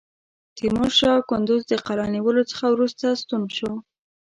[0.57, 3.71] تیمورشاه کندوز د قلا نیولو څخه وروسته ستون شو.